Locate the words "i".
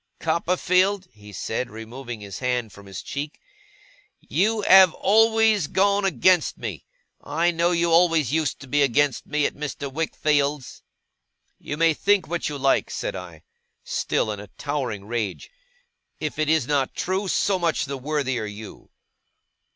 7.23-7.51, 13.15-13.43